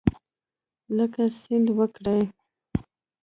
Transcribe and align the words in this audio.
لکه 0.97 1.23
سیند 1.39 1.67
وکرې 1.77 2.19